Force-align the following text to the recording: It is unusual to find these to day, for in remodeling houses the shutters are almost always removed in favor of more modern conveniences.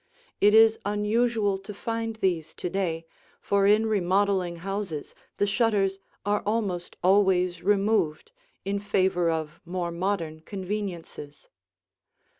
It 0.41 0.55
is 0.55 0.79
unusual 0.83 1.59
to 1.59 1.75
find 1.75 2.15
these 2.15 2.55
to 2.55 2.71
day, 2.71 3.05
for 3.39 3.67
in 3.67 3.85
remodeling 3.85 4.55
houses 4.55 5.13
the 5.37 5.45
shutters 5.45 5.99
are 6.25 6.41
almost 6.43 6.97
always 7.03 7.61
removed 7.61 8.31
in 8.65 8.79
favor 8.79 9.29
of 9.29 9.59
more 9.63 9.91
modern 9.91 10.39
conveniences. 10.39 11.49